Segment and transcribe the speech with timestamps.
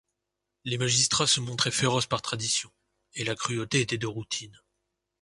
[0.63, 2.71] Les magistrats se montraient féroces par tradition,
[3.13, 4.59] et la cruauté était de routine.